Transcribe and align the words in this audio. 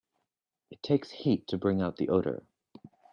It 0.71 0.81
takes 0.81 1.11
heat 1.11 1.45
to 1.49 1.59
bring 1.59 1.79
out 1.79 1.97
the 1.97 2.09
odor. 2.09 2.43